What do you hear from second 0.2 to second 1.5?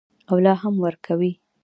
او لا هم ورکوي.